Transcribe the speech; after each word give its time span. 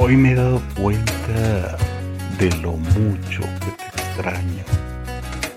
Hoy 0.00 0.16
me 0.16 0.30
he 0.30 0.34
dado 0.36 0.62
cuenta 0.80 1.76
de 2.38 2.50
lo 2.62 2.74
mucho 2.74 3.40
que 3.40 3.72
te 3.72 3.84
extraño. 3.84 4.64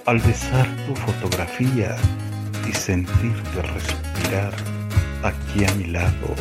Al 0.08 0.18
besar 0.18 0.68
tu 0.88 0.96
fotografía 0.96 1.96
y 2.68 2.74
sentirte 2.74 3.62
respirar 3.62 4.52
aquí 5.22 5.64
a 5.64 5.76
mi 5.76 5.84
lado. 5.84 6.34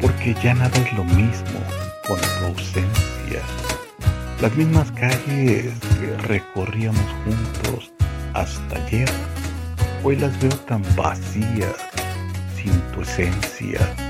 Porque 0.00 0.34
ya 0.42 0.52
nada 0.54 0.76
es 0.78 0.92
lo 0.94 1.04
mismo 1.04 1.60
con 2.08 2.18
tu 2.18 2.46
ausencia. 2.46 3.40
Las 4.42 4.52
mismas 4.56 4.90
calles 4.90 5.72
que 6.00 6.16
recorríamos 6.26 7.06
juntos 7.24 7.92
hasta 8.34 8.84
ayer, 8.84 9.08
hoy 10.02 10.16
las 10.16 10.36
veo 10.40 10.56
tan 10.66 10.82
vacías, 10.96 11.76
sin 12.56 12.72
tu 12.92 13.02
esencia. 13.02 14.07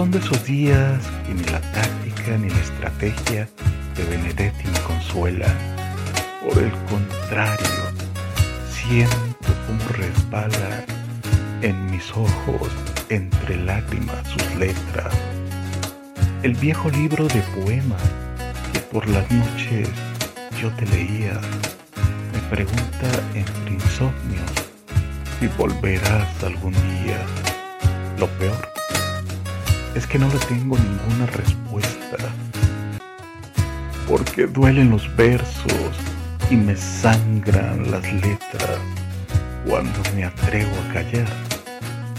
Son 0.00 0.10
de 0.10 0.16
esos 0.16 0.42
días 0.46 0.98
que 1.26 1.34
ni 1.34 1.44
la 1.44 1.60
táctica 1.60 2.38
ni 2.38 2.48
la 2.48 2.58
estrategia 2.60 3.46
de 3.94 4.04
Benedetti 4.04 4.66
me 4.66 4.80
consuela. 4.80 5.46
Por 6.42 6.56
el 6.56 6.72
contrario, 6.88 7.82
siento 8.70 9.52
como 9.66 9.86
resbala 9.90 10.86
en 11.60 11.90
mis 11.90 12.10
ojos 12.12 12.70
entre 13.10 13.58
lágrimas 13.58 14.26
sus 14.26 14.54
letras. 14.54 15.14
El 16.42 16.54
viejo 16.54 16.88
libro 16.88 17.28
de 17.28 17.42
poemas 17.62 18.00
que 18.72 18.80
por 18.80 19.06
las 19.06 19.30
noches 19.30 19.86
yo 20.62 20.70
te 20.76 20.86
leía 20.86 21.38
me 22.32 22.38
pregunta 22.48 23.10
entre 23.34 23.74
insomnios 23.74 24.50
si 25.38 25.46
volverás 25.58 26.42
algún 26.42 26.72
día. 26.72 27.18
Lo 28.18 28.26
peor 28.38 28.79
es 29.94 30.06
que 30.06 30.18
no 30.18 30.28
le 30.28 30.38
tengo 30.40 30.76
ninguna 30.78 31.26
respuesta. 31.26 32.16
Porque 34.08 34.46
duelen 34.46 34.90
los 34.90 35.14
versos 35.16 35.92
y 36.50 36.56
me 36.56 36.76
sangran 36.76 37.90
las 37.90 38.04
letras 38.12 38.78
cuando 39.66 40.00
me 40.14 40.24
atrevo 40.24 40.72
a 40.88 40.92
callar 40.94 41.28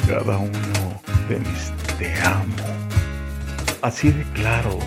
cada 0.08 0.38
uno 0.38 1.02
de 1.30 1.40
mis 1.40 1.72
te 1.98 2.14
amo. 2.22 2.56
Así 3.81 4.12
de 4.12 4.24
claro 4.34 4.80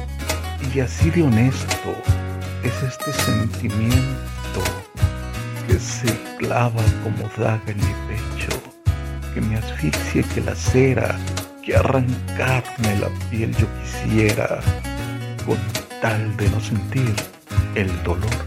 y 0.74 0.80
así 0.80 1.10
de 1.10 1.22
honesto 1.22 1.94
es 2.62 2.82
este 2.82 3.12
sentimiento 3.12 4.62
que 5.66 5.78
se 5.78 6.08
clava 6.38 6.82
como 7.02 7.28
daga 7.36 7.62
en 7.66 7.76
mi 7.78 7.94
pecho, 8.08 8.60
que 9.32 9.40
me 9.40 9.56
asfixia 9.56 10.22
que 10.34 10.40
la 10.40 10.54
cera 10.54 11.16
que 11.64 11.74
arrancarme 11.74 12.98
la 13.00 13.08
piel 13.30 13.54
yo 13.56 13.66
quisiera 13.80 14.60
con 15.46 15.56
tal 16.02 16.36
de 16.36 16.48
no 16.50 16.60
sentir 16.60 17.14
el 17.74 17.90
dolor, 18.02 18.44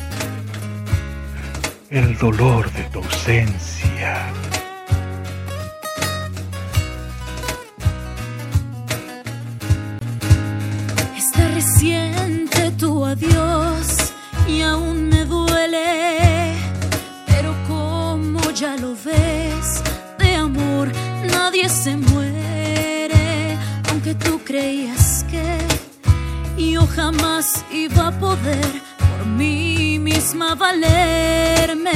el 1.89 2.15
dolor 2.17 2.71
de 2.73 2.83
tu 2.83 2.99
ausencia. 2.99 4.27
Está 11.17 11.47
reciente 11.55 12.71
tu 12.77 13.03
adiós 13.03 14.13
y 14.47 14.61
aún 14.61 15.09
me 15.09 15.25
duele, 15.25 16.53
pero 17.25 17.55
como 17.67 18.51
ya 18.51 18.75
lo 18.77 18.93
ves, 19.03 19.81
de 20.19 20.35
amor 20.35 20.91
nadie 21.31 21.67
se 21.67 21.96
aunque 24.07 24.25
tú 24.25 24.39
creías 24.45 25.25
que 25.29 25.57
yo 26.71 26.87
jamás 26.87 27.65
iba 27.71 28.07
a 28.07 28.11
poder 28.11 28.81
por 28.97 29.25
mí 29.25 29.99
misma 29.99 30.55
valerme. 30.55 31.91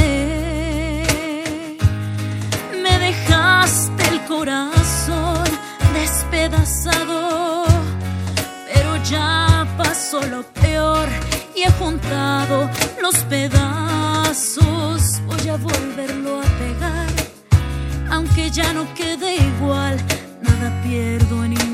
Me 2.83 2.99
dejaste 2.99 4.03
el 4.09 4.21
corazón 4.25 5.43
despedazado, 5.93 7.65
pero 8.73 8.97
ya 9.03 9.65
pasó 9.77 10.21
lo 10.23 10.43
peor 10.61 11.07
y 11.55 11.63
he 11.63 11.71
juntado 11.71 12.69
los 13.01 13.15
pedazos. 13.25 15.21
Voy 15.27 15.49
a 15.49 15.55
volverlo 15.57 16.41
a 16.41 16.45
pegar, 16.59 17.07
aunque 18.11 18.49
ya 18.51 18.73
no 18.73 18.85
quede 18.95 19.35
igual, 19.35 19.97
nada 20.41 20.81
pierdo 20.83 21.45
en 21.45 21.70